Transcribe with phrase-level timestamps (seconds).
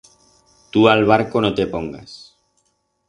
[0.77, 2.17] Tu a'l barco no te pongas.